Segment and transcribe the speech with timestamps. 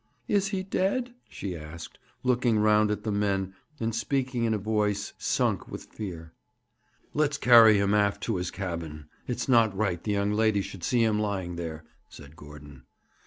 [0.27, 5.13] 'Is he dead?' she asked, looking round at the men, and speaking in a voice
[5.19, 6.33] sunk with fear.
[7.13, 9.05] 'Let's carry him aft to his cabin.
[9.27, 12.81] It's not right the young lady should see him lying there,' said Gordon.